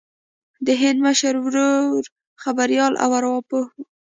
د 0.65 0.67
هغه 0.81 0.99
مشر 1.05 1.33
ورور 1.45 2.01
خبریال 2.43 2.93
او 3.03 3.09
ارواپوه 3.19 3.63
و 3.69 3.73